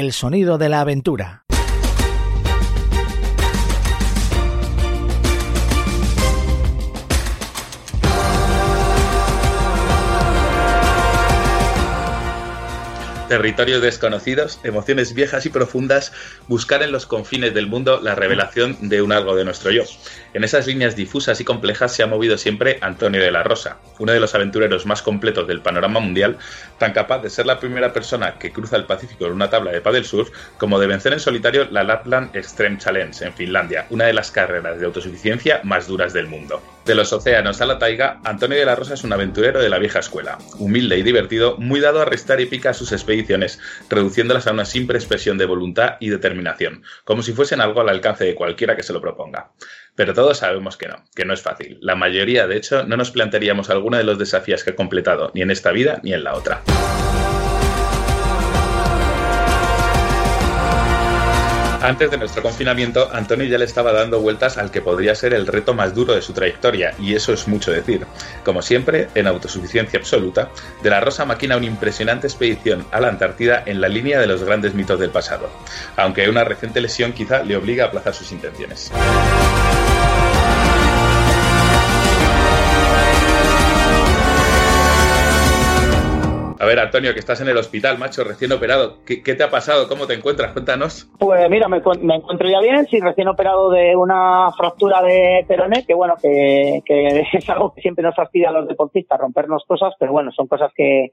El 0.00 0.14
sonido 0.14 0.56
de 0.56 0.70
la 0.70 0.80
aventura. 0.80 1.44
Territorios 13.30 13.80
desconocidos, 13.80 14.58
emociones 14.64 15.14
viejas 15.14 15.46
y 15.46 15.50
profundas, 15.50 16.12
buscar 16.48 16.82
en 16.82 16.90
los 16.90 17.06
confines 17.06 17.54
del 17.54 17.68
mundo 17.68 18.00
la 18.02 18.16
revelación 18.16 18.76
de 18.80 19.02
un 19.02 19.12
algo 19.12 19.36
de 19.36 19.44
nuestro 19.44 19.70
yo. 19.70 19.84
En 20.34 20.42
esas 20.42 20.66
líneas 20.66 20.96
difusas 20.96 21.40
y 21.40 21.44
complejas 21.44 21.94
se 21.94 22.02
ha 22.02 22.08
movido 22.08 22.36
siempre 22.36 22.78
Antonio 22.80 23.22
de 23.22 23.30
la 23.30 23.44
Rosa, 23.44 23.78
uno 24.00 24.10
de 24.10 24.18
los 24.18 24.34
aventureros 24.34 24.84
más 24.84 25.00
completos 25.00 25.46
del 25.46 25.62
panorama 25.62 26.00
mundial, 26.00 26.38
tan 26.78 26.92
capaz 26.92 27.22
de 27.22 27.30
ser 27.30 27.46
la 27.46 27.60
primera 27.60 27.92
persona 27.92 28.34
que 28.36 28.50
cruza 28.50 28.74
el 28.74 28.86
Pacífico 28.86 29.26
en 29.26 29.32
una 29.32 29.48
tabla 29.48 29.70
de 29.70 29.80
paddle 29.80 30.02
surf, 30.02 30.30
como 30.58 30.80
de 30.80 30.88
vencer 30.88 31.12
en 31.12 31.20
solitario 31.20 31.68
la 31.70 31.84
Lapland 31.84 32.34
Extreme 32.34 32.78
Challenge 32.78 33.24
en 33.24 33.32
Finlandia, 33.32 33.86
una 33.90 34.06
de 34.06 34.12
las 34.12 34.32
carreras 34.32 34.80
de 34.80 34.86
autosuficiencia 34.86 35.60
más 35.62 35.86
duras 35.86 36.12
del 36.12 36.26
mundo. 36.26 36.60
De 36.84 36.94
los 36.94 37.12
océanos 37.12 37.60
a 37.60 37.66
la 37.66 37.78
taiga, 37.78 38.20
Antonio 38.24 38.58
de 38.58 38.64
la 38.64 38.74
Rosa 38.74 38.94
es 38.94 39.04
un 39.04 39.12
aventurero 39.12 39.60
de 39.60 39.68
la 39.68 39.78
vieja 39.78 39.98
escuela, 39.98 40.38
humilde 40.58 40.98
y 40.98 41.02
divertido, 41.02 41.56
muy 41.58 41.78
dado 41.78 42.00
a 42.00 42.04
restar 42.04 42.40
y 42.40 42.46
pica 42.46 42.72
sus 42.72 42.92
expediciones, 42.92 43.60
reduciéndolas 43.90 44.46
a 44.46 44.52
una 44.52 44.64
simple 44.64 44.96
expresión 44.96 45.36
de 45.38 45.46
voluntad 45.46 45.96
y 46.00 46.08
determinación, 46.08 46.82
como 47.04 47.22
si 47.22 47.32
fuesen 47.32 47.60
algo 47.60 47.80
al 47.82 47.90
alcance 47.90 48.24
de 48.24 48.34
cualquiera 48.34 48.76
que 48.76 48.82
se 48.82 48.94
lo 48.94 49.00
proponga. 49.00 49.52
Pero 49.94 50.14
todos 50.14 50.38
sabemos 50.38 50.76
que 50.76 50.88
no, 50.88 51.04
que 51.14 51.26
no 51.26 51.34
es 51.34 51.42
fácil. 51.42 51.78
La 51.82 51.94
mayoría, 51.94 52.46
de 52.46 52.56
hecho, 52.56 52.84
no 52.84 52.96
nos 52.96 53.10
plantearíamos 53.10 53.68
alguno 53.68 53.98
de 53.98 54.04
los 54.04 54.18
desafíos 54.18 54.64
que 54.64 54.70
ha 54.70 54.76
completado, 54.76 55.30
ni 55.34 55.42
en 55.42 55.50
esta 55.50 55.72
vida 55.72 56.00
ni 56.02 56.14
en 56.14 56.24
la 56.24 56.34
otra. 56.34 56.62
Antes 61.82 62.10
de 62.10 62.18
nuestro 62.18 62.42
confinamiento, 62.42 63.08
Antonio 63.10 63.46
ya 63.46 63.56
le 63.56 63.64
estaba 63.64 63.90
dando 63.92 64.20
vueltas 64.20 64.58
al 64.58 64.70
que 64.70 64.82
podría 64.82 65.14
ser 65.14 65.32
el 65.32 65.46
reto 65.46 65.72
más 65.72 65.94
duro 65.94 66.14
de 66.14 66.20
su 66.20 66.34
trayectoria, 66.34 66.94
y 66.98 67.14
eso 67.14 67.32
es 67.32 67.48
mucho 67.48 67.72
decir. 67.72 68.06
Como 68.44 68.60
siempre, 68.60 69.08
en 69.14 69.26
autosuficiencia 69.26 69.98
absoluta, 69.98 70.50
De 70.82 70.90
la 70.90 71.00
Rosa 71.00 71.24
maquina 71.24 71.56
una 71.56 71.64
impresionante 71.64 72.26
expedición 72.26 72.84
a 72.90 73.00
la 73.00 73.08
Antártida 73.08 73.62
en 73.64 73.80
la 73.80 73.88
línea 73.88 74.20
de 74.20 74.26
los 74.26 74.44
grandes 74.44 74.74
mitos 74.74 75.00
del 75.00 75.10
pasado, 75.10 75.48
aunque 75.96 76.28
una 76.28 76.44
reciente 76.44 76.82
lesión 76.82 77.12
quizá 77.12 77.42
le 77.42 77.56
obliga 77.56 77.84
a 77.84 77.88
aplazar 77.88 78.12
sus 78.12 78.30
intenciones. 78.30 78.92
Ver, 86.70 86.78
Antonio, 86.78 87.12
que 87.12 87.18
estás 87.18 87.40
en 87.40 87.48
el 87.48 87.56
hospital, 87.56 87.98
macho, 87.98 88.22
recién 88.22 88.52
operado. 88.52 88.98
¿Qué, 89.04 89.34
te 89.34 89.42
ha 89.42 89.50
pasado? 89.50 89.88
¿Cómo 89.88 90.06
te 90.06 90.14
encuentras? 90.14 90.52
Cuéntanos. 90.52 91.10
Pues 91.18 91.50
mira, 91.50 91.66
me, 91.66 91.78
encuentro 91.78 92.48
ya 92.48 92.60
bien, 92.60 92.86
sí, 92.86 93.00
recién 93.00 93.26
operado 93.26 93.70
de 93.70 93.96
una 93.96 94.50
fractura 94.56 95.02
de 95.02 95.44
peroné, 95.48 95.84
que 95.84 95.94
bueno, 95.94 96.14
que, 96.22 96.80
es 97.32 97.50
algo 97.50 97.74
que 97.74 97.80
siempre 97.80 98.04
nos 98.04 98.14
fastidia 98.14 98.50
a 98.50 98.52
los 98.52 98.68
deportistas, 98.68 99.18
rompernos 99.18 99.64
cosas, 99.66 99.94
pero 99.98 100.12
bueno, 100.12 100.30
son 100.30 100.46
cosas 100.46 100.70
que, 100.74 101.12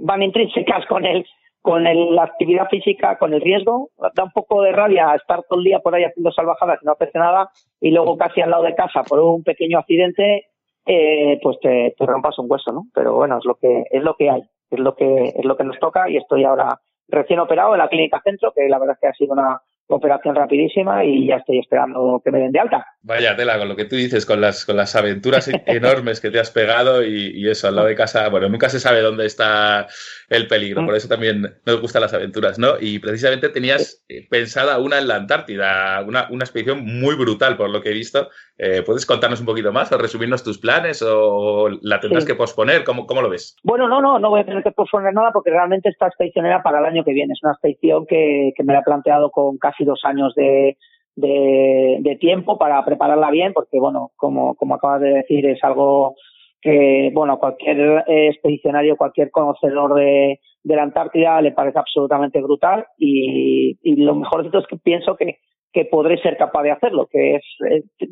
van 0.00 0.22
intrínsecas 0.22 0.84
con 0.86 1.06
el 1.06 1.24
con 1.62 1.84
la 1.84 2.22
actividad 2.22 2.68
física, 2.70 3.18
con 3.18 3.34
el 3.34 3.42
riesgo. 3.42 3.90
Da 4.14 4.24
un 4.24 4.32
poco 4.32 4.62
de 4.62 4.72
rabia 4.72 5.14
estar 5.14 5.42
todo 5.46 5.58
el 5.58 5.64
día 5.66 5.80
por 5.80 5.94
ahí 5.94 6.04
haciendo 6.04 6.32
salvajadas 6.32 6.78
y 6.82 6.86
no 6.86 6.92
hacer 6.92 7.10
nada, 7.14 7.50
y 7.80 7.90
luego 7.90 8.16
casi 8.16 8.40
al 8.40 8.50
lado 8.50 8.62
de 8.62 8.74
casa 8.74 9.02
por 9.02 9.20
un 9.20 9.42
pequeño 9.42 9.78
accidente, 9.78 10.46
eh, 10.86 11.38
pues 11.42 11.58
te, 11.60 11.94
te 11.98 12.06
rompas 12.06 12.38
un 12.38 12.46
hueso, 12.50 12.72
¿no? 12.72 12.86
Pero 12.94 13.14
bueno, 13.14 13.38
es 13.38 13.44
lo 13.44 13.56
que 13.56 13.84
es 13.90 14.02
lo 14.02 14.14
que 14.14 14.30
hay 14.30 14.42
es 14.70 14.80
lo 14.80 14.94
que 14.94 15.32
es 15.34 15.44
lo 15.44 15.56
que 15.56 15.64
nos 15.64 15.78
toca 15.78 16.08
y 16.08 16.16
estoy 16.16 16.44
ahora 16.44 16.80
recién 17.08 17.40
operado 17.40 17.74
en 17.74 17.78
la 17.78 17.88
clínica 17.88 18.20
centro, 18.22 18.52
que 18.54 18.68
la 18.68 18.78
verdad 18.78 18.94
es 18.94 19.00
que 19.00 19.08
ha 19.08 19.14
sido 19.14 19.32
una 19.32 19.60
operación 19.88 20.34
rapidísima 20.34 21.04
y 21.04 21.26
ya 21.26 21.36
estoy 21.36 21.58
esperando 21.58 22.20
que 22.24 22.30
me 22.30 22.38
den 22.38 22.52
de 22.52 22.60
alta. 22.60 22.86
Vaya 23.02 23.34
tela, 23.34 23.58
con 23.58 23.68
lo 23.68 23.76
que 23.76 23.86
tú 23.86 23.96
dices, 23.96 24.26
con 24.26 24.42
las, 24.42 24.66
con 24.66 24.76
las 24.76 24.94
aventuras 24.94 25.48
enormes 25.66 26.20
que 26.20 26.30
te 26.30 26.38
has 26.38 26.50
pegado 26.50 27.02
y, 27.02 27.48
eso, 27.48 27.68
al 27.68 27.76
lado 27.76 27.88
de 27.88 27.94
casa, 27.94 28.28
bueno, 28.28 28.48
nunca 28.50 28.68
se 28.68 28.78
sabe 28.78 29.00
dónde 29.00 29.24
está 29.24 29.86
el 30.28 30.46
peligro, 30.46 30.84
por 30.84 30.94
eso 30.94 31.08
también 31.08 31.42
nos 31.64 31.80
gustan 31.80 32.02
las 32.02 32.12
aventuras, 32.12 32.58
¿no? 32.58 32.74
Y 32.78 32.98
precisamente 32.98 33.48
tenías 33.48 34.04
eh, 34.08 34.26
pensada 34.28 34.78
una 34.78 34.98
en 34.98 35.08
la 35.08 35.16
Antártida, 35.16 36.04
una, 36.06 36.28
una 36.30 36.44
expedición 36.44 36.84
muy 36.84 37.16
brutal, 37.16 37.56
por 37.56 37.70
lo 37.70 37.80
que 37.80 37.90
he 37.90 37.94
visto. 37.94 38.28
Eh, 38.58 38.82
¿Puedes 38.84 39.06
contarnos 39.06 39.40
un 39.40 39.46
poquito 39.46 39.72
más 39.72 39.90
o 39.92 39.96
resumirnos 39.96 40.44
tus 40.44 40.58
planes 40.58 41.02
o 41.02 41.70
la 41.80 42.00
tendrás 42.00 42.26
que 42.26 42.34
posponer? 42.34 42.84
¿Cómo, 42.84 43.06
¿Cómo, 43.06 43.22
lo 43.22 43.30
ves? 43.30 43.56
Bueno, 43.62 43.88
no, 43.88 44.02
no, 44.02 44.18
no 44.18 44.28
voy 44.28 44.40
a 44.40 44.44
tener 44.44 44.62
que 44.62 44.72
posponer 44.72 45.14
nada 45.14 45.30
porque 45.32 45.50
realmente 45.50 45.88
esta 45.88 46.06
expedición 46.06 46.44
era 46.44 46.62
para 46.62 46.80
el 46.80 46.84
año 46.84 47.02
que 47.02 47.14
viene. 47.14 47.32
Es 47.32 47.42
una 47.42 47.52
expedición 47.52 48.04
que, 48.06 48.52
que 48.54 48.62
me 48.62 48.74
la 48.74 48.80
he 48.80 48.82
planteado 48.82 49.30
con 49.30 49.56
casi 49.56 49.84
dos 49.84 50.00
años 50.04 50.34
de 50.34 50.76
de, 51.16 52.16
tiempo 52.20 52.58
para 52.58 52.84
prepararla 52.84 53.30
bien, 53.30 53.52
porque, 53.52 53.78
bueno, 53.78 54.10
como, 54.16 54.54
como 54.54 54.74
acabas 54.74 55.00
de 55.00 55.10
decir, 55.10 55.46
es 55.46 55.62
algo 55.64 56.14
que, 56.60 57.10
bueno, 57.14 57.38
cualquier 57.38 58.04
expedicionario, 58.06 58.96
cualquier 58.96 59.30
conocedor 59.30 59.94
de, 59.94 60.40
de 60.62 60.76
la 60.76 60.82
Antártida 60.82 61.40
le 61.40 61.52
parece 61.52 61.78
absolutamente 61.78 62.40
brutal 62.40 62.86
y, 62.98 63.76
lo 64.02 64.14
mejor 64.14 64.44
de 64.44 64.50
todo 64.50 64.62
es 64.62 64.68
que 64.68 64.76
pienso 64.76 65.16
que, 65.16 65.38
que 65.72 65.84
podré 65.84 66.18
ser 66.18 66.36
capaz 66.36 66.62
de 66.62 66.72
hacerlo, 66.72 67.06
que 67.10 67.36
es, 67.36 67.44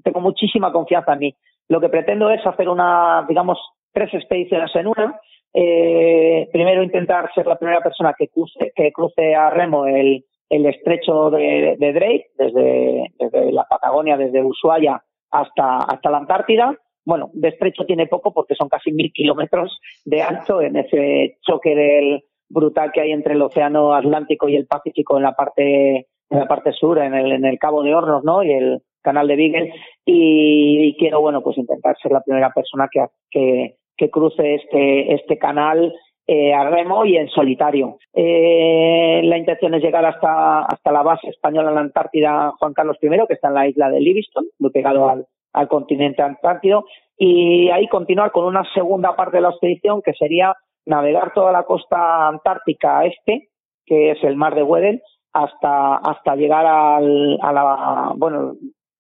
tengo 0.03 0.21
muchísima 0.21 0.73
confianza 0.73 1.13
en 1.15 1.19
mí. 1.19 1.35
Lo 1.69 1.81
que 1.81 1.89
pretendo 1.89 2.31
es 2.31 2.45
hacer 2.47 2.69
una, 2.69 3.27
digamos, 3.29 3.59
tres 3.93 4.13
expediciones 4.15 4.75
en 4.75 4.87
una. 4.87 5.21
Eh, 5.53 6.49
primero 6.53 6.83
intentar 6.83 7.31
ser 7.35 7.47
la 7.47 7.59
primera 7.59 7.81
persona 7.81 8.15
que 8.17 8.29
cruce, 8.29 8.73
que 8.75 8.93
cruce 8.93 9.35
a 9.35 9.51
remo 9.51 9.87
el, 9.87 10.25
el 10.51 10.67
estrecho 10.67 11.31
de, 11.31 11.77
Drake, 11.79 12.31
desde, 12.39 13.13
desde, 13.19 13.53
la 13.53 13.65
Patagonia, 13.65 14.17
desde 14.17 14.43
Ushuaia 14.43 15.03
hasta, 15.31 15.79
hasta 15.79 16.11
la 16.11 16.19
Antártida. 16.19 16.77
Bueno, 17.05 17.31
de 17.33 17.49
estrecho 17.49 17.85
tiene 17.85 18.07
poco 18.07 18.33
porque 18.33 18.55
son 18.55 18.69
casi 18.69 18.93
mil 18.93 19.13
kilómetros 19.13 19.79
de 20.05 20.23
ancho 20.23 20.61
en 20.61 20.77
ese 20.77 21.39
choque 21.43 21.75
del 21.75 22.25
brutal 22.49 22.93
que 22.93 23.01
hay 23.01 23.13
entre 23.13 23.35
el 23.35 23.43
océano 23.43 23.95
Atlántico 23.95 24.49
y 24.49 24.57
el 24.57 24.67
Pacífico 24.67 25.17
en 25.17 25.23
la 25.23 25.33
parte 25.33 26.07
en 26.31 26.39
la 26.39 26.47
parte 26.47 26.73
sur, 26.73 26.99
en 26.99 27.15
el, 27.15 27.33
en 27.33 27.45
el 27.45 27.59
Cabo 27.59 27.83
de 27.83 27.95
Hornos, 27.95 28.23
¿no? 28.23 28.43
Y 28.43 28.53
el 28.53 28.83
canal 29.03 29.29
de 29.29 29.37
Beagle. 29.37 29.73
Y, 30.05 30.95
quiero, 30.99 31.21
bueno, 31.21 31.43
pues 31.43 31.57
intentar 31.57 31.97
ser 32.03 32.13
la 32.13 32.21
primera 32.21 32.53
persona 32.53 32.89
que, 32.91 33.07
que, 33.31 33.77
que 33.97 34.11
cruce 34.11 34.57
este, 34.57 35.15
este 35.15 35.39
canal 35.39 35.95
eh, 36.31 36.53
a 36.53 36.69
remo 36.69 37.07
y 37.07 37.17
en 37.17 37.29
solitario. 37.31 37.97
Eh, 38.13 39.23
la 39.25 39.39
intención 39.39 39.73
es 39.73 39.83
llegar 39.83 40.05
hasta, 40.05 40.61
hasta 40.61 40.93
la 40.93 41.03
base 41.03 41.29
española 41.29 41.71
en 41.71 41.75
la 41.75 41.81
Antártida 41.81 42.53
Juan 42.59 42.75
Carlos 42.75 42.99
I, 43.01 43.09
que 43.27 43.33
está 43.33 43.49
en 43.49 43.55
la 43.55 43.67
isla 43.67 43.89
de 43.89 44.01
Livingston, 44.01 44.45
muy 44.59 44.71
pegado 44.71 45.09
al, 45.09 45.27
al 45.55 45.69
continente 45.69 46.21
antártido, 46.21 46.85
y 47.17 47.71
ahí 47.71 47.89
continuar 47.89 48.31
con 48.31 48.45
una 48.45 48.63
segunda 48.75 49.17
parte 49.17 49.39
de 49.39 49.41
la 49.41 49.49
expedición 49.49 50.03
que 50.03 50.13
sería 50.13 50.55
navegar 50.85 51.33
toda 51.33 51.51
la 51.51 51.63
costa 51.63 52.29
antártica 52.29 53.07
este, 53.07 53.49
que 53.87 54.11
es 54.11 54.23
el 54.23 54.37
mar 54.37 54.55
de 54.55 54.65
Weddell, 54.65 55.01
hasta, 55.33 55.97
hasta 55.97 56.37
llegar 56.37 56.67
al, 56.67 57.39
a 57.41 57.53
la, 57.55 58.13
bueno, 58.17 58.53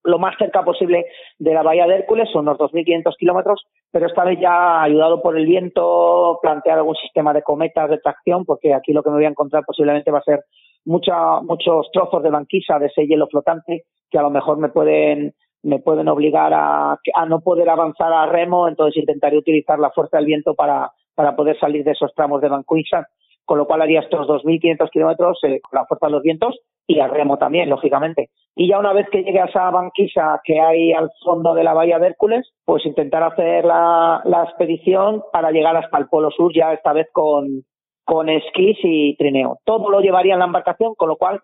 lo 0.04 0.18
más 0.18 0.36
cerca 0.38 0.62
posible 0.62 1.06
de 1.38 1.54
la 1.54 1.62
bahía 1.62 1.86
de 1.86 1.96
Hércules, 1.96 2.28
unos 2.34 2.56
2.500 2.58 3.16
kilómetros, 3.18 3.64
pero 3.90 4.06
esta 4.06 4.24
vez 4.24 4.38
ya 4.40 4.82
ayudado 4.82 5.20
por 5.22 5.36
el 5.36 5.46
viento, 5.46 6.38
plantear 6.42 6.78
algún 6.78 6.96
sistema 6.96 7.32
de 7.32 7.42
cometas 7.42 7.90
de 7.90 7.98
tracción, 7.98 8.44
porque 8.44 8.74
aquí 8.74 8.92
lo 8.92 9.02
que 9.02 9.10
me 9.10 9.16
voy 9.16 9.24
a 9.24 9.30
encontrar 9.30 9.64
posiblemente 9.64 10.10
va 10.10 10.18
a 10.18 10.22
ser 10.22 10.44
mucha, 10.84 11.40
muchos 11.40 11.90
trozos 11.92 12.22
de 12.22 12.30
banquisa 12.30 12.78
de 12.78 12.86
ese 12.86 13.06
hielo 13.06 13.26
flotante 13.28 13.84
que 14.10 14.18
a 14.18 14.22
lo 14.22 14.30
mejor 14.30 14.58
me 14.58 14.68
pueden 14.68 15.34
me 15.60 15.80
pueden 15.80 16.08
obligar 16.08 16.52
a, 16.54 16.92
a 16.92 17.26
no 17.26 17.40
poder 17.40 17.68
avanzar 17.68 18.12
a 18.12 18.26
remo, 18.26 18.68
entonces 18.68 18.96
intentaré 18.96 19.36
utilizar 19.36 19.78
la 19.80 19.90
fuerza 19.90 20.18
del 20.18 20.26
viento 20.26 20.54
para, 20.54 20.92
para 21.16 21.34
poder 21.34 21.58
salir 21.58 21.82
de 21.82 21.90
esos 21.90 22.14
tramos 22.14 22.40
de 22.40 22.48
banquisa 22.48 23.08
con 23.48 23.56
lo 23.56 23.66
cual 23.66 23.80
haría 23.80 24.00
estos 24.00 24.28
2.500 24.28 24.90
kilómetros 24.90 25.38
eh, 25.42 25.58
con 25.62 25.78
la 25.78 25.86
fuerza 25.86 26.06
de 26.06 26.12
los 26.12 26.22
vientos 26.22 26.54
y 26.86 27.00
al 27.00 27.10
remo 27.10 27.38
también, 27.38 27.70
lógicamente. 27.70 28.28
Y 28.54 28.68
ya 28.68 28.78
una 28.78 28.92
vez 28.92 29.08
que 29.10 29.22
llegue 29.22 29.40
a 29.40 29.46
esa 29.46 29.70
banquisa 29.70 30.38
que 30.44 30.60
hay 30.60 30.92
al 30.92 31.10
fondo 31.24 31.54
de 31.54 31.64
la 31.64 31.72
bahía 31.72 31.98
de 31.98 32.08
Hércules, 32.08 32.46
pues 32.66 32.84
intentar 32.84 33.22
hacer 33.22 33.64
la, 33.64 34.20
la 34.26 34.44
expedición 34.44 35.22
para 35.32 35.50
llegar 35.50 35.74
hasta 35.76 35.96
el 35.96 36.08
Polo 36.08 36.30
Sur, 36.30 36.52
ya 36.54 36.74
esta 36.74 36.92
vez 36.92 37.08
con, 37.10 37.64
con 38.04 38.28
esquís 38.28 38.76
y 38.82 39.16
trineo. 39.16 39.60
Todo 39.64 39.88
lo 39.88 40.00
llevaría 40.00 40.34
en 40.34 40.40
la 40.40 40.44
embarcación, 40.44 40.94
con 40.94 41.08
lo 41.08 41.16
cual 41.16 41.40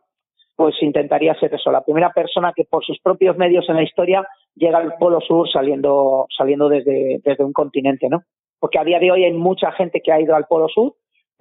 pues 0.56 0.74
intentaría 0.82 1.34
ser 1.40 1.54
eso, 1.54 1.72
la 1.72 1.80
primera 1.80 2.12
persona 2.12 2.52
que 2.54 2.64
por 2.64 2.84
sus 2.84 3.00
propios 3.00 3.36
medios 3.38 3.66
en 3.70 3.76
la 3.76 3.82
historia 3.82 4.28
llega 4.54 4.76
al 4.76 4.94
Polo 4.98 5.22
Sur 5.22 5.48
saliendo, 5.50 6.26
saliendo 6.36 6.68
desde, 6.68 7.20
desde 7.24 7.44
un 7.44 7.54
continente, 7.54 8.08
¿no? 8.10 8.20
Porque 8.60 8.78
a 8.78 8.84
día 8.84 8.98
de 8.98 9.10
hoy 9.10 9.24
hay 9.24 9.32
mucha 9.32 9.72
gente 9.72 10.02
que 10.04 10.12
ha 10.12 10.20
ido 10.20 10.36
al 10.36 10.46
Polo 10.46 10.68
Sur, 10.68 10.92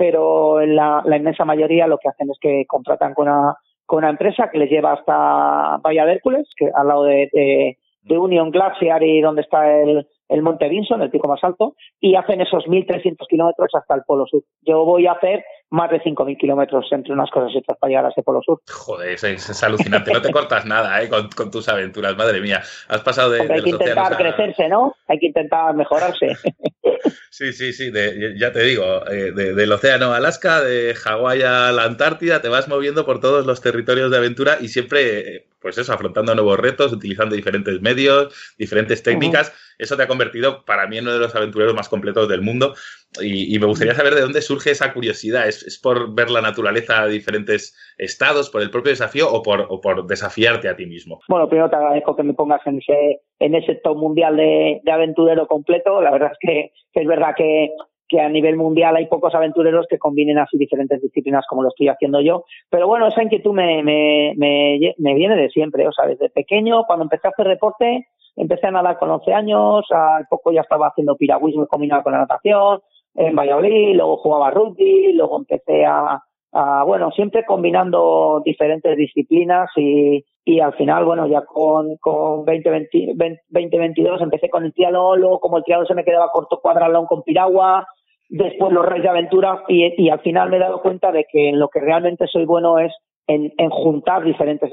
pero 0.04 0.60
la, 0.66 1.02
la 1.06 1.16
inmensa 1.16 1.46
mayoría 1.46 1.88
lo 1.88 1.98
que 1.98 2.10
hacen 2.10 2.30
es 2.30 2.38
que 2.38 2.66
contratan 2.68 3.14
con 3.14 3.30
una, 3.30 3.56
con 3.86 4.00
una 4.00 4.10
empresa 4.10 4.50
que 4.52 4.58
les 4.58 4.70
lleva 4.70 4.92
hasta 4.92 5.78
Bahía 5.82 6.04
de 6.04 6.12
Hércules, 6.12 6.46
que 6.58 6.70
al 6.76 6.90
lado 6.90 7.06
de, 7.06 7.30
de, 7.32 7.78
de 8.02 8.18
Union 8.18 8.52
Glaciar 8.52 9.02
y 9.02 9.22
donde 9.22 9.44
está 9.44 9.72
el, 9.72 10.06
el 10.28 10.42
Monte 10.42 10.68
Vinson, 10.68 11.02
el 11.02 11.10
pico 11.10 11.30
más 11.30 11.42
alto, 11.42 11.76
y 12.02 12.16
hacen 12.16 12.42
esos 12.42 12.66
1.300 12.66 13.16
kilómetros 13.30 13.70
hasta 13.74 13.96
el 13.96 14.02
Polo 14.06 14.26
Sur. 14.26 14.44
Yo 14.62 14.84
voy 14.84 15.08
a 15.08 15.14
hacer 15.14 15.46
más 15.70 15.90
de 15.90 16.02
5.000 16.02 16.38
kilómetros 16.38 16.86
entre 16.92 17.14
unas 17.14 17.32
cosas 17.32 17.52
y 17.54 17.60
otras 17.60 17.78
para 17.78 17.90
llegar 17.90 18.06
a 18.08 18.10
ese 18.10 18.24
Polo 18.24 18.42
Sur. 18.42 18.60
Joder, 18.70 19.12
es, 19.12 19.24
es 19.24 19.64
alucinante. 19.64 20.12
No 20.12 20.22
te 20.22 20.32
cortas 20.34 20.66
nada 20.66 21.02
¿eh? 21.02 21.08
con, 21.08 21.30
con, 21.30 21.50
tus 21.50 21.70
aventuras, 21.70 22.18
madre 22.18 22.42
mía. 22.42 22.62
Has 22.90 23.02
pasado 23.04 23.32
de. 23.32 23.38
Porque 23.38 23.54
hay 23.54 23.60
de 23.60 23.64
que 23.64 23.70
intentar 23.70 24.14
a... 24.14 24.18
crecerse, 24.18 24.68
¿no? 24.68 24.96
Hay 25.08 25.18
que 25.18 25.28
intentar 25.28 25.74
mejorarse. 25.76 26.28
Sí, 27.30 27.52
sí, 27.52 27.74
sí, 27.74 27.90
de, 27.90 28.36
ya 28.38 28.52
te 28.52 28.64
digo, 28.64 29.08
eh, 29.10 29.32
de, 29.32 29.54
del 29.56 29.72
océano 29.72 30.14
a 30.14 30.18
Alaska, 30.18 30.62
de 30.62 30.94
Hawái 30.94 31.42
a 31.42 31.72
la 31.72 31.84
Antártida, 31.86 32.42
te 32.42 32.50
vas 32.50 32.68
moviendo 32.68 33.06
por 33.06 33.20
todos 33.20 33.46
los 33.46 33.60
territorios 33.62 34.12
de 34.12 34.18
aventura 34.18 34.58
y 34.62 34.68
siempre, 34.68 35.48
pues 35.60 35.78
eso, 35.78 35.94
afrontando 35.94 36.36
nuevos 36.36 36.60
retos, 36.60 36.94
utilizando 36.94 37.36
diferentes 37.36 37.82
medios, 37.82 38.54
diferentes 38.58 39.02
técnicas. 39.02 39.50
Uh 39.50 39.52
-huh. 39.52 39.74
Eso 39.80 39.98
te 39.98 40.04
ha 40.04 40.08
convertido 40.08 40.64
para 40.66 40.88
mí 40.88 41.00
en 41.00 41.06
uno 41.06 41.14
de 41.14 41.20
los 41.20 41.36
aventureros 41.36 41.74
más 41.74 41.90
completos 41.90 42.30
del 42.30 42.42
mundo 42.42 42.76
y, 43.20 43.54
y 43.56 43.60
me 43.60 43.66
gustaría 43.66 43.96
saber 43.96 44.14
de 44.14 44.22
dónde 44.22 44.42
surge 44.42 44.70
esa 44.70 44.94
curiosidad. 44.94 45.48
¿Es, 45.48 45.64
¿Es, 45.64 45.80
por 45.80 46.14
ver 46.14 46.30
la 46.30 46.42
naturaleza 46.42 47.02
a 47.02 47.08
diferentes 47.08 47.76
estados, 47.98 48.52
por 48.52 48.62
el 48.62 48.70
propio 48.70 48.92
desafío 48.92 49.32
o 49.32 49.42
por, 49.42 49.66
o 49.70 49.82
por 49.82 50.06
desafiarte 50.06 50.70
a 50.70 50.76
ti 50.76 50.86
mismo? 50.86 51.20
Bueno, 51.28 51.50
primero 51.50 51.70
te 51.72 51.76
agradezco 51.76 52.16
que 52.16 52.24
me 52.24 52.36
pongas 52.36 52.62
en 52.68 52.78
ese, 52.78 53.22
en 53.40 53.56
ese 53.56 53.76
top 53.84 53.98
mundial 53.98 54.38
de, 54.38 54.80
de 54.84 54.92
aventurero 54.92 55.48
completo. 55.48 56.00
La 56.02 56.12
verdad 56.12 56.32
es 56.34 56.38
que, 56.40 56.72
que 56.94 57.02
es 57.02 57.08
verdad 57.08 57.34
que, 57.36 57.72
que 58.08 58.22
a 58.22 58.30
nivel 58.30 58.56
mundial 58.56 58.96
hay 58.96 59.08
pocos 59.08 59.34
aventureros 59.36 59.88
que 59.90 59.98
combinen 59.98 60.38
así 60.38 60.58
diferentes 60.58 61.02
disciplinas 61.02 61.46
como 61.50 61.64
lo 61.64 61.70
estoy 61.70 61.88
haciendo 61.88 62.22
yo. 62.22 62.46
Pero 62.70 62.88
bueno, 62.88 63.08
esa 63.08 63.24
inquietud 63.24 63.54
me, 63.54 63.84
me, 63.84 64.34
me, 64.38 64.80
me 64.98 65.14
viene 65.16 65.36
de 65.36 65.50
siempre. 65.50 65.88
O 65.88 65.92
sea, 65.92 66.06
desde 66.06 66.30
pequeño, 66.30 66.84
cuando 66.86 67.04
empecé 67.04 67.28
a 67.28 67.32
hacer 67.32 67.48
deporte, 67.48 68.08
empecé 68.36 68.68
a 68.68 68.72
nadar 68.72 68.98
con 69.00 69.10
11 69.10 69.34
años, 69.34 69.86
al 69.90 70.28
poco 70.30 70.52
ya 70.52 70.62
estaba 70.62 70.88
haciendo 70.88 71.16
piragüismo 71.16 71.68
combinado 71.68 72.04
con 72.04 72.14
la 72.14 72.20
natación 72.20 72.82
en 73.16 73.36
Valladolid, 73.36 73.96
luego 73.96 74.18
jugaba 74.18 74.52
rugby, 74.52 75.14
luego 75.14 75.38
empecé 75.38 75.86
a, 75.86 76.22
a 76.54 76.84
bueno, 76.84 77.12
siempre 77.12 77.46
combinando 77.46 78.42
diferentes 78.46 78.96
disciplinas 78.96 79.70
y, 79.76 80.24
y 80.46 80.60
al 80.60 80.74
final, 80.74 81.04
bueno, 81.04 81.28
ya 81.28 81.42
con, 81.46 81.98
con 81.98 82.46
20, 82.46 82.70
20, 82.70 83.42
2022 83.50 84.22
empecé 84.22 84.50
con 84.50 84.64
el 84.64 84.74
triatlón, 84.74 85.20
luego 85.20 85.40
como 85.40 85.58
el 85.58 85.64
triatlón 85.64 85.88
se 85.88 85.96
me 85.96 86.04
quedaba 86.04 86.30
corto 86.32 86.60
cuadralón 86.62 87.08
con 87.08 87.24
piragua, 87.24 87.88
después 88.30 88.72
los 88.72 88.86
reyes 88.86 89.04
de 89.04 89.10
aventura 89.10 89.64
y, 89.68 90.04
y 90.04 90.10
al 90.10 90.20
final 90.20 90.50
me 90.50 90.58
he 90.58 90.60
dado 90.60 90.82
cuenta 90.82 91.12
de 91.12 91.26
que 91.32 91.50
en 91.50 91.60
lo 91.60 91.70
que 91.70 91.80
realmente 91.80 92.28
soy 92.28 92.46
bueno 92.46 92.78
es 92.78 92.94
en, 93.28 93.52
en 93.58 93.70
juntar 93.70 94.24
diferentes 94.24 94.70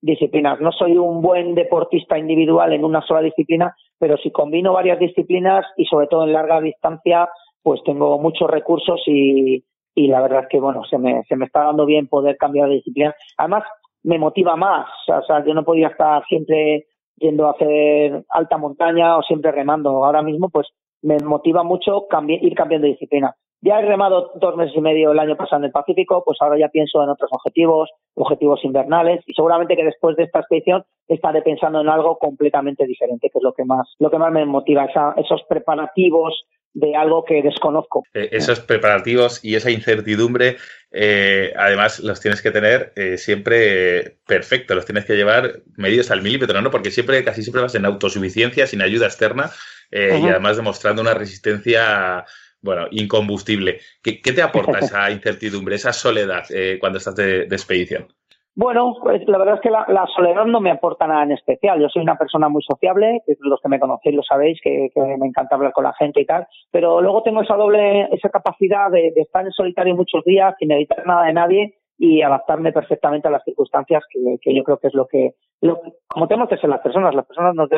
disciplinas. 0.00 0.60
No 0.60 0.72
soy 0.72 0.96
un 0.96 1.20
buen 1.20 1.54
deportista 1.54 2.18
individual 2.18 2.72
en 2.72 2.84
una 2.84 3.02
sola 3.02 3.20
disciplina, 3.20 3.74
pero 3.98 4.16
si 4.16 4.30
combino 4.30 4.72
varias 4.72 4.98
disciplinas 4.98 5.66
y 5.76 5.84
sobre 5.84 6.06
todo 6.06 6.24
en 6.24 6.32
larga 6.32 6.60
distancia, 6.60 7.28
pues 7.62 7.82
tengo 7.84 8.18
muchos 8.18 8.48
recursos 8.48 9.02
y, 9.06 9.64
y 9.94 10.08
la 10.08 10.20
verdad 10.20 10.42
es 10.42 10.48
que 10.48 10.60
bueno, 10.60 10.82
se 10.84 10.98
me, 10.98 11.22
se 11.24 11.36
me 11.36 11.46
está 11.46 11.64
dando 11.64 11.86
bien 11.86 12.08
poder 12.08 12.36
cambiar 12.36 12.68
de 12.68 12.76
disciplina. 12.76 13.14
Además, 13.36 13.64
me 14.02 14.18
motiva 14.18 14.56
más, 14.56 14.88
o 15.08 15.22
sea, 15.22 15.44
yo 15.44 15.54
no 15.54 15.64
podía 15.64 15.88
estar 15.88 16.24
siempre 16.26 16.86
yendo 17.16 17.46
a 17.46 17.52
hacer 17.52 18.24
alta 18.30 18.56
montaña 18.56 19.18
o 19.18 19.22
siempre 19.22 19.52
remando. 19.52 20.04
Ahora 20.04 20.22
mismo, 20.22 20.48
pues 20.48 20.68
me 21.02 21.18
motiva 21.18 21.62
mucho 21.62 22.06
cambi 22.08 22.38
ir 22.40 22.54
cambiando 22.54 22.86
de 22.86 22.92
disciplina. 22.92 23.34
Ya 23.62 23.78
he 23.78 23.82
remado 23.82 24.32
dos 24.36 24.56
meses 24.56 24.74
y 24.74 24.80
medio 24.80 25.12
el 25.12 25.18
año 25.18 25.36
pasado 25.36 25.60
en 25.60 25.66
el 25.66 25.70
Pacífico, 25.70 26.22
pues 26.24 26.38
ahora 26.40 26.58
ya 26.58 26.68
pienso 26.68 27.02
en 27.02 27.10
otros 27.10 27.30
objetivos, 27.30 27.90
objetivos 28.14 28.64
invernales, 28.64 29.22
y 29.26 29.34
seguramente 29.34 29.76
que 29.76 29.84
después 29.84 30.16
de 30.16 30.22
esta 30.24 30.40
expedición 30.40 30.82
estaré 31.06 31.42
pensando 31.42 31.82
en 31.82 31.90
algo 31.90 32.16
completamente 32.16 32.86
diferente, 32.86 33.28
que 33.28 33.38
es 33.38 33.44
lo 33.44 33.52
que 33.52 33.66
más, 33.66 33.94
lo 33.98 34.10
que 34.10 34.18
más 34.18 34.32
me 34.32 34.46
motiva, 34.46 34.86
esa, 34.86 35.12
esos 35.18 35.42
preparativos 35.46 36.46
de 36.72 36.94
algo 36.96 37.24
que 37.24 37.42
desconozco. 37.42 38.04
Eh, 38.14 38.28
esos 38.32 38.60
preparativos 38.60 39.44
y 39.44 39.56
esa 39.56 39.70
incertidumbre, 39.70 40.56
eh, 40.92 41.52
además 41.56 42.00
los 42.00 42.20
tienes 42.20 42.42
que 42.42 42.50
tener 42.50 42.92
eh, 42.96 43.18
siempre 43.18 44.18
perfectos, 44.26 44.76
los 44.76 44.86
tienes 44.86 45.04
que 45.04 45.16
llevar 45.16 45.62
medidos 45.76 46.10
al 46.10 46.22
milímetro, 46.22 46.60
¿no? 46.62 46.70
Porque 46.70 46.90
siempre, 46.90 47.24
casi 47.24 47.42
siempre 47.42 47.62
vas 47.62 47.74
en 47.74 47.84
autosuficiencia, 47.84 48.66
sin 48.66 48.82
ayuda 48.82 49.06
externa, 49.06 49.50
-huh. 49.90 50.24
y 50.24 50.28
además 50.28 50.56
demostrando 50.56 51.02
una 51.02 51.14
resistencia 51.14 52.24
bueno, 52.62 52.88
incombustible. 52.90 53.80
¿Qué, 54.02 54.20
qué 54.20 54.32
te 54.32 54.42
aporta 54.42 54.78
esa 54.80 55.10
incertidumbre, 55.10 55.76
esa 55.76 55.92
soledad 55.92 56.44
eh, 56.50 56.78
cuando 56.78 56.98
estás 56.98 57.16
de, 57.16 57.46
de, 57.46 57.56
expedición? 57.56 58.08
Bueno, 58.56 58.96
pues 59.00 59.22
la 59.28 59.38
verdad 59.38 59.54
es 59.56 59.60
que 59.60 59.70
la, 59.70 59.84
la, 59.88 60.06
soledad 60.14 60.44
no 60.44 60.60
me 60.60 60.72
aporta 60.72 61.06
nada 61.06 61.22
en 61.22 61.32
especial. 61.32 61.80
Yo 61.80 61.88
soy 61.88 62.02
una 62.02 62.16
persona 62.16 62.48
muy 62.48 62.62
sociable, 62.62 63.22
los 63.38 63.60
que 63.60 63.68
me 63.68 63.78
conocéis 63.78 64.16
lo 64.16 64.22
sabéis, 64.22 64.60
que, 64.62 64.88
que, 64.92 65.00
me 65.00 65.26
encanta 65.26 65.54
hablar 65.54 65.72
con 65.72 65.84
la 65.84 65.94
gente 65.94 66.20
y 66.20 66.26
tal, 66.26 66.46
pero 66.70 67.00
luego 67.00 67.22
tengo 67.22 67.42
esa 67.42 67.54
doble, 67.54 68.08
esa 68.12 68.28
capacidad 68.28 68.90
de, 68.90 69.12
estar 69.16 69.46
en 69.46 69.52
solitario 69.52 69.94
muchos 69.94 70.24
días 70.24 70.54
sin 70.58 70.72
evitar 70.72 71.06
nada 71.06 71.26
de 71.26 71.32
nadie 71.32 71.74
y 71.96 72.22
adaptarme 72.22 72.72
perfectamente 72.72 73.28
a 73.28 73.30
las 73.30 73.44
circunstancias 73.44 74.02
que, 74.10 74.36
que 74.40 74.54
yo 74.54 74.64
creo 74.64 74.78
que 74.78 74.88
es 74.88 74.94
lo 74.94 75.06
que, 75.06 75.34
lo, 75.60 75.80
como 76.08 76.26
tenemos 76.26 76.48
que 76.48 76.56
ser 76.56 76.70
las 76.70 76.80
personas, 76.80 77.14
las 77.14 77.26
personas 77.26 77.54
nos 77.54 77.68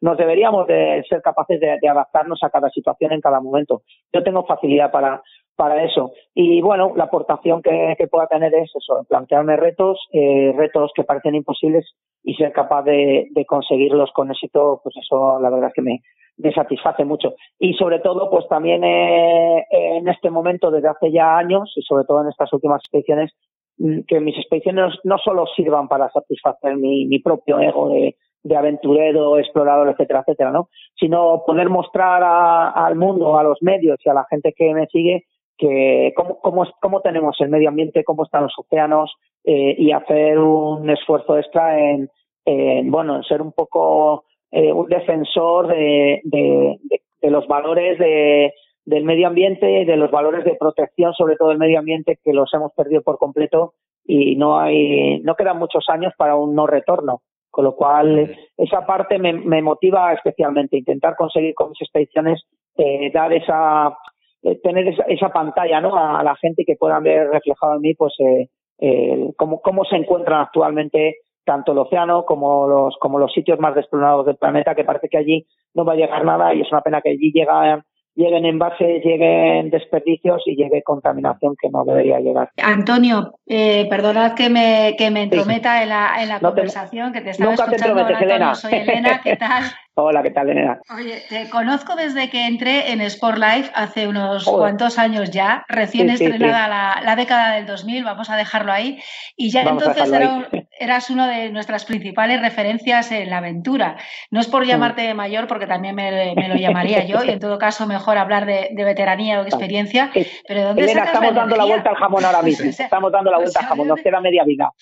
nos 0.00 0.16
deberíamos 0.16 0.66
de 0.68 1.04
ser 1.08 1.20
capaces 1.20 1.60
de, 1.60 1.78
de, 1.82 1.88
adaptarnos 1.88 2.38
a 2.42 2.50
cada 2.50 2.70
situación 2.70 3.12
en 3.12 3.20
cada 3.20 3.40
momento. 3.40 3.82
Yo 4.12 4.22
tengo 4.22 4.46
facilidad 4.46 4.90
para, 4.90 5.22
para 5.56 5.84
eso. 5.84 6.12
Y 6.34 6.60
bueno, 6.60 6.92
la 6.96 7.04
aportación 7.04 7.62
que, 7.62 7.96
pueda 8.10 8.26
tener 8.26 8.54
es 8.54 8.70
eso, 8.74 9.04
plantearme 9.08 9.56
retos, 9.56 9.98
eh, 10.12 10.52
retos 10.56 10.92
que 10.94 11.04
parecen 11.04 11.34
imposibles 11.34 11.94
y 12.22 12.34
ser 12.34 12.52
capaz 12.52 12.82
de, 12.82 13.28
de 13.30 13.46
conseguirlos 13.46 14.10
con 14.12 14.30
éxito, 14.30 14.80
pues 14.82 14.96
eso 14.96 15.38
la 15.40 15.50
verdad 15.50 15.68
es 15.68 15.74
que 15.74 15.82
me, 15.82 16.00
me 16.36 16.52
satisface 16.52 17.04
mucho. 17.04 17.34
Y 17.58 17.74
sobre 17.74 18.00
todo, 18.00 18.30
pues 18.30 18.46
también 18.48 18.82
eh, 18.84 19.64
en 19.70 20.08
este 20.08 20.30
momento, 20.30 20.70
desde 20.70 20.88
hace 20.88 21.12
ya 21.12 21.36
años, 21.36 21.72
y 21.76 21.82
sobre 21.82 22.04
todo 22.04 22.22
en 22.22 22.28
estas 22.28 22.52
últimas 22.52 22.80
expediciones, 22.80 23.32
mm, 23.78 24.00
que 24.06 24.20
mis 24.20 24.36
expediciones 24.36 24.94
no 25.04 25.18
solo 25.18 25.46
sirvan 25.46 25.88
para 25.88 26.10
satisfacer 26.10 26.76
mi, 26.76 27.06
mi 27.06 27.18
propio 27.20 27.60
ego 27.60 27.88
de, 27.88 28.16
de, 28.42 28.56
aventurero, 28.56 29.38
explorador, 29.38 29.88
etcétera, 29.88 30.20
etcétera, 30.20 30.50
¿no? 30.50 30.68
Sino 30.98 31.44
poder 31.46 31.68
mostrar 31.68 32.22
a, 32.22 32.70
al 32.70 32.96
mundo, 32.96 33.38
a 33.38 33.44
los 33.44 33.62
medios 33.62 33.98
y 34.04 34.08
a 34.08 34.14
la 34.14 34.26
gente 34.28 34.52
que 34.56 34.74
me 34.74 34.86
sigue 34.86 35.24
que 35.56 36.12
cómo, 36.16 36.38
cómo, 36.40 36.64
cómo 36.80 37.00
tenemos 37.00 37.36
el 37.40 37.48
medio 37.48 37.68
ambiente, 37.68 38.04
cómo 38.04 38.24
están 38.24 38.44
los 38.44 38.54
océanos 38.58 39.14
eh, 39.44 39.74
y 39.78 39.92
hacer 39.92 40.38
un 40.38 40.88
esfuerzo 40.90 41.38
extra 41.38 41.80
en, 41.80 42.08
en, 42.44 42.90
bueno, 42.90 43.16
en 43.16 43.22
ser 43.24 43.40
un 43.42 43.52
poco 43.52 44.24
eh, 44.50 44.72
un 44.72 44.88
defensor 44.88 45.68
de, 45.68 46.20
de, 46.24 46.78
de, 46.82 47.02
de 47.22 47.30
los 47.30 47.46
valores 47.46 47.98
de, 47.98 48.52
del 48.84 49.04
medio 49.04 49.28
ambiente 49.28 49.82
y 49.82 49.84
de 49.84 49.96
los 49.96 50.10
valores 50.10 50.44
de 50.44 50.56
protección, 50.56 51.14
sobre 51.14 51.36
todo 51.36 51.48
del 51.48 51.58
medio 51.58 51.78
ambiente, 51.78 52.18
que 52.22 52.32
los 52.32 52.52
hemos 52.54 52.72
perdido 52.72 53.02
por 53.02 53.18
completo 53.18 53.74
y 54.04 54.36
no 54.36 54.58
hay, 54.58 55.20
no 55.20 55.34
quedan 55.34 55.58
muchos 55.58 55.84
años 55.88 56.12
para 56.16 56.36
un 56.36 56.54
no 56.54 56.66
retorno. 56.66 57.22
Con 57.50 57.66
lo 57.66 57.76
cual, 57.76 58.36
esa 58.56 58.84
parte 58.84 59.16
me, 59.16 59.32
me 59.32 59.62
motiva 59.62 60.12
especialmente, 60.12 60.76
intentar 60.76 61.14
conseguir 61.14 61.54
con 61.54 61.68
mis 61.68 61.80
expediciones 61.82 62.42
eh, 62.76 63.12
dar 63.12 63.32
esa, 63.32 63.96
eh, 64.44 64.60
tener 64.62 64.86
esa, 64.88 65.04
esa, 65.04 65.30
pantalla 65.30 65.80
¿no? 65.80 65.96
a, 65.96 66.22
la 66.22 66.36
gente 66.36 66.64
que 66.66 66.76
puedan 66.76 67.02
ver 67.02 67.28
reflejado 67.30 67.76
en 67.76 67.80
mí 67.80 67.94
pues 67.94 68.12
eh, 68.18 68.48
eh, 68.78 69.32
cómo, 69.36 69.60
cómo 69.60 69.84
se 69.84 69.96
encuentran 69.96 70.42
actualmente 70.42 71.16
tanto 71.44 71.72
el 71.72 71.78
océano 71.78 72.24
como 72.24 72.68
los, 72.68 72.96
como 73.00 73.18
los 73.18 73.32
sitios 73.32 73.58
más 73.58 73.74
desplorados 73.74 74.26
del 74.26 74.36
planeta, 74.36 74.74
que 74.74 74.84
parece 74.84 75.08
que 75.08 75.18
allí 75.18 75.46
no 75.74 75.84
va 75.84 75.94
a 75.94 75.96
llegar 75.96 76.24
nada 76.24 76.54
y 76.54 76.60
es 76.60 76.70
una 76.70 76.82
pena 76.82 77.00
que 77.00 77.10
allí 77.10 77.32
llegan 77.32 77.82
lleguen 78.14 78.44
envases, 78.44 79.02
lleguen 79.04 79.70
desperdicios 79.70 80.42
y 80.46 80.56
llegue 80.56 80.82
contaminación 80.82 81.56
que 81.60 81.68
no 81.68 81.84
debería 81.84 82.20
llegar. 82.20 82.50
Antonio, 82.62 83.34
eh, 83.46 83.86
perdonad 83.90 84.34
que 84.34 84.48
me, 84.48 84.94
que 84.96 85.10
me 85.10 85.22
entrometa 85.22 85.82
en 85.82 85.88
la, 85.88 86.22
en 86.22 86.28
la 86.28 86.40
conversación, 86.40 87.12
que 87.12 87.20
te 87.20 87.30
estaba 87.30 87.50
nunca 87.50 87.64
escuchando. 87.64 87.94
Te 87.94 88.00
Antonio, 88.02 88.34
Elena. 88.34 88.54
Soy 88.54 88.74
Elena, 88.74 89.20
¿qué 89.22 89.36
tal? 89.36 89.64
Hola, 89.96 90.24
¿qué 90.24 90.32
tal, 90.32 90.50
Elena? 90.50 90.80
Oye, 90.92 91.22
te 91.28 91.48
conozco 91.50 91.94
desde 91.94 92.28
que 92.28 92.48
entré 92.48 92.90
en 92.90 93.00
Sport 93.00 93.38
Life 93.38 93.70
hace 93.76 94.08
unos 94.08 94.44
cuantos 94.44 94.98
años 94.98 95.30
ya, 95.30 95.64
recién 95.68 96.08
Sí, 96.08 96.24
estrenada 96.24 96.64
sí. 96.64 96.70
La, 96.70 97.00
la 97.04 97.16
década 97.16 97.52
del 97.54 97.66
2000, 97.66 98.02
vamos 98.02 98.28
a 98.28 98.34
dejarlo 98.34 98.72
ahí, 98.72 99.00
y 99.36 99.52
ya 99.52 99.62
Vamos 99.62 99.84
entonces 99.84 100.12
era 100.12 100.48
eras 100.80 101.10
una 101.10 101.28
de 101.28 101.50
nuestras 101.50 101.84
principales 101.84 102.40
referencias 102.40 103.12
en 103.12 103.30
la 103.30 103.38
aventura. 103.38 103.96
No 104.32 104.40
es 104.40 104.48
por 104.48 104.66
llamarte 104.66 105.14
mayor, 105.14 105.46
porque 105.46 105.68
también 105.68 105.94
me, 105.94 106.34
me 106.34 106.48
lo 106.48 106.56
llamaría 106.56 107.04
yo, 107.04 107.22
y 107.22 107.30
en 107.30 107.38
todo 107.38 107.56
caso 107.58 107.86
mejor 107.86 108.18
hablar 108.18 108.46
de, 108.46 108.70
de 108.72 108.84
veteranía 108.84 109.38
o 109.38 109.44
de 109.44 109.50
experiencia, 109.50 110.10
pero 110.48 110.60
¿de 110.60 110.66
dónde 110.66 110.82
Elena, 110.82 111.04
sacas 111.04 111.14
estamos 111.14 111.34
la 111.34 111.40
dando 111.40 111.56
la 111.56 111.64
vuelta 111.66 111.90
al 111.90 111.96
jamón 111.96 112.24
ahora 112.24 112.42
mismo. 112.42 112.68
O 112.68 112.72
sea, 112.72 112.86
Estamos 112.86 113.12
dando 113.12 113.30
la 113.30 113.38
vuelta 113.38 113.60
al 113.60 113.66
jamón, 113.66 113.86
nos 113.86 114.00
queda 114.00 114.20
media 114.20 114.42
vida. 114.42 114.72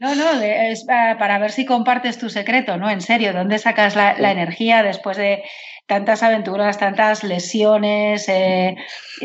No, 0.00 0.16
no, 0.16 0.40
es 0.40 0.84
eh, 0.88 1.16
para 1.20 1.38
ver 1.38 1.52
si 1.52 1.64
compartes 1.64 2.18
tu 2.18 2.28
secreto, 2.28 2.76
¿no? 2.78 2.90
En 2.90 3.00
serio, 3.00 3.32
¿dónde 3.32 3.58
sacas 3.58 3.75
la, 3.96 4.16
la 4.18 4.30
energía 4.32 4.82
después 4.82 5.16
de 5.18 5.42
tantas 5.86 6.22
aventuras, 6.22 6.78
tantas 6.78 7.22
lesiones, 7.22 8.28
eh, 8.28 8.74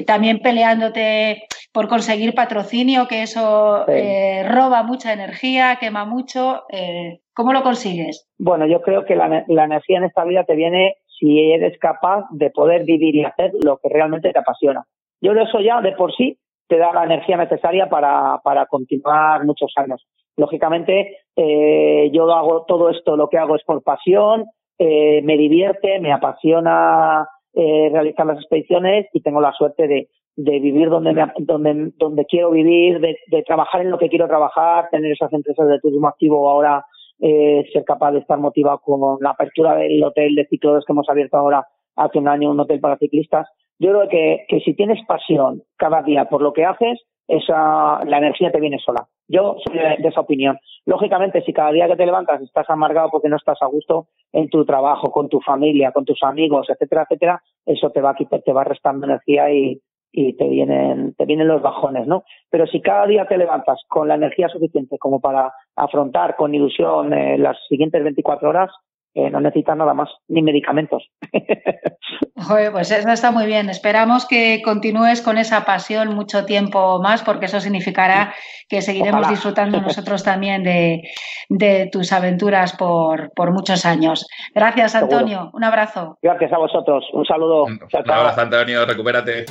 también 0.05 0.39
peleándote 0.39 1.43
por 1.74 1.88
conseguir 1.88 2.36
patrocinio, 2.36 3.08
que 3.08 3.24
eso 3.24 3.86
Sí. 3.88 3.93
eh, 3.96 4.43
roba 4.48 4.84
mucha 4.84 5.13
energía, 5.13 5.77
quema 5.79 6.05
mucho? 6.05 6.63
eh, 6.70 7.20
¿Cómo 7.34 7.53
lo 7.53 7.63
consigues? 7.63 8.27
Bueno, 8.38 8.67
yo 8.67 8.81
creo 8.81 9.05
que 9.05 9.15
la, 9.15 9.43
la 9.48 9.63
energía 9.63 9.98
en 9.98 10.03
esta 10.03 10.24
vida 10.25 10.43
te 10.43 10.53
viene 10.55 10.96
si 11.17 11.51
eres 11.51 11.79
capaz 11.79 12.25
de 12.31 12.50
poder 12.50 12.84
vivir 12.84 13.15
y 13.15 13.24
hacer 13.24 13.51
lo 13.63 13.77
que 13.77 13.89
realmente 13.89 14.31
te 14.31 14.39
apasiona. 14.39 14.84
Yo 15.22 15.31
creo 15.31 15.46
eso 15.46 15.60
ya 15.62 15.79
de 15.81 15.93
por 15.93 16.13
sí 16.15 16.38
te 16.67 16.77
da 16.77 16.91
la 16.93 17.05
energía 17.05 17.38
necesaria 17.38 17.89
para, 17.89 18.39
para 18.43 18.65
continuar 18.65 19.46
muchos 19.46 19.72
años. 19.77 20.05
Lógicamente, 20.36 21.17
eh, 21.35 22.09
yo 22.13 22.31
hago 22.33 22.65
todo 22.67 22.89
esto, 22.89 23.15
lo 23.15 23.27
que 23.29 23.38
hago 23.38 23.55
es 23.55 23.63
por 23.63 23.83
pasión, 23.83 24.45
eh, 24.77 25.21
me 25.23 25.38
divierte, 25.38 26.00
me 26.00 26.11
apasiona 26.11 27.27
eh, 27.53 27.89
realizar 27.91 28.25
las 28.25 28.38
expediciones 28.38 29.07
y 29.13 29.21
tengo 29.21 29.41
la 29.41 29.51
suerte 29.53 29.88
de, 29.88 30.09
de 30.35 30.59
vivir 30.59 30.89
donde, 30.89 31.13
me- 31.13 31.31
donde, 31.39 31.91
donde 31.97 32.25
quiero 32.25 32.51
vivir, 32.51 33.00
de, 33.00 33.43
trabajar 33.43 33.81
en 33.81 33.91
lo 33.91 33.97
que 33.97 34.09
quiero 34.09 34.27
trabajar, 34.27 34.89
tener 34.89 35.11
esas 35.11 35.31
empresas 35.33 35.67
de 35.67 35.79
turismo 35.79 36.07
activo 36.07 36.50
ahora 36.50 36.83
eh, 37.19 37.63
ser 37.71 37.83
capaz 37.83 38.13
de 38.13 38.19
estar 38.19 38.39
motivado 38.39 38.79
con 38.79 39.17
la 39.21 39.31
apertura 39.31 39.75
del 39.75 40.03
hotel 40.03 40.33
de 40.35 40.47
ciclones 40.47 40.83
que 40.85 40.93
hemos 40.93 41.07
abierto 41.09 41.38
ahora 41.38 41.65
hace 41.95 42.17
un 42.17 42.27
año, 42.27 42.50
un 42.51 42.59
hotel 42.59 42.79
para 42.79 42.97
ciclistas. 42.97 43.47
Yo 43.77 43.89
creo 43.91 44.09
que, 44.09 44.45
que 44.47 44.59
si 44.61 44.73
tienes 44.73 45.00
pasión 45.05 45.61
cada 45.77 46.01
día 46.01 46.25
por 46.25 46.41
lo 46.41 46.51
que 46.53 46.65
haces, 46.65 47.00
esa, 47.31 48.03
la 48.05 48.17
energía 48.17 48.51
te 48.51 48.59
viene 48.59 48.77
sola. 48.79 49.07
Yo 49.27 49.55
soy 49.63 49.77
de, 49.77 50.07
esa 50.07 50.21
opinión. 50.21 50.57
Lógicamente, 50.85 51.41
si 51.43 51.53
cada 51.53 51.71
día 51.71 51.88
que 51.88 51.95
te 51.95 52.05
levantas 52.05 52.41
estás 52.41 52.69
amargado 52.69 53.09
porque 53.09 53.29
no 53.29 53.38
estás 53.38 53.57
a 53.61 53.67
gusto 53.67 54.07
en 54.33 54.50
tu 54.50 54.65
trabajo, 54.65 55.11
con 55.11 55.29
tu 55.29 55.39
familia, 55.39 55.91
con 55.91 56.03
tus 56.03 56.21
amigos, 56.23 56.67
etcétera, 56.69 57.03
etcétera, 57.03 57.41
eso 57.65 57.89
te 57.91 58.01
va, 58.01 58.13
te 58.15 58.53
va 58.53 58.63
restando 58.63 59.05
energía 59.05 59.50
y, 59.51 59.81
y 60.11 60.33
te 60.33 60.47
vienen, 60.47 61.13
te 61.15 61.25
vienen 61.25 61.47
los 61.47 61.61
bajones, 61.61 62.05
¿no? 62.05 62.23
Pero 62.50 62.67
si 62.67 62.81
cada 62.81 63.07
día 63.07 63.25
te 63.25 63.38
levantas 63.38 63.79
con 63.88 64.07
la 64.07 64.15
energía 64.15 64.50
suficiente 64.50 64.97
como 64.97 65.21
para 65.21 65.53
afrontar 65.75 66.35
con 66.35 66.53
ilusión 66.53 67.13
eh, 67.13 67.38
las 67.38 67.57
siguientes 67.69 68.03
24 68.03 68.50
horas, 68.50 68.71
eh, 69.13 69.30
no 69.30 69.39
necesitas 69.41 69.75
nada 69.75 69.94
más, 69.94 70.10
ni 70.27 70.41
medicamentos. 70.41 71.10
Joder, 72.36 72.72
pues 72.72 72.91
eso 72.91 73.10
está 73.10 73.32
muy 73.32 73.46
bien. 73.46 73.70
Esperamos 73.70 74.25
que 74.25 74.62
continúes 74.63 75.22
con 75.22 75.38
esa 75.38 75.63
pasión 75.65 76.15
mucho 76.15 76.46
tiempo 76.46 77.01
más, 77.01 77.22
porque 77.22 77.46
eso 77.46 77.60
significará 77.60 78.34
que 78.68 78.82
seguiremos 78.82 79.22
Ojalá. 79.22 79.30
disfrutando 79.30 79.82
nosotros 79.82 80.24
también 80.24 80.63
de, 80.63 81.01
de 81.50 81.89
tus 81.91 82.12
aventuras 82.12 82.75
por, 82.75 83.32
por 83.36 83.51
muchos 83.51 83.86
años. 83.86 84.25
Gracias, 84.56 84.94
Seguro. 84.94 85.18
Antonio. 85.18 85.50
Un 85.53 85.63
abrazo. 85.63 86.18
Gracias 86.22 86.51
a 86.53 86.58
vosotros. 86.58 87.06
Un 87.13 87.25
saludo. 87.25 87.65
Un 87.65 87.80
chao. 87.89 88.01
abrazo, 88.08 88.41
Antonio, 88.41 88.86
recupérate. 88.86 89.46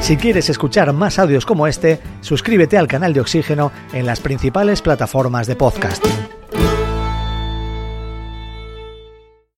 Si 0.00 0.16
quieres 0.16 0.48
escuchar 0.48 0.92
más 0.92 1.18
audios 1.18 1.44
como 1.44 1.66
este, 1.66 1.98
suscríbete 2.20 2.78
al 2.78 2.88
canal 2.88 3.12
de 3.12 3.20
Oxígeno 3.20 3.70
en 3.92 4.06
las 4.06 4.20
principales 4.20 4.80
plataformas 4.82 5.46
de 5.46 5.56
podcasting. 5.56 6.39